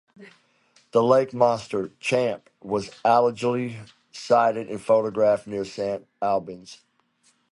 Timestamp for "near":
5.45-5.63